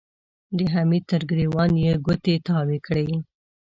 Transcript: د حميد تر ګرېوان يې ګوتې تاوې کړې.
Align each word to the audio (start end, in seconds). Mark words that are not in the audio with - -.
د 0.57 0.59
حميد 0.73 1.03
تر 1.11 1.21
ګرېوان 1.29 1.71
يې 1.83 1.93
ګوتې 2.05 2.35
تاوې 2.47 2.77
کړې. 2.85 3.07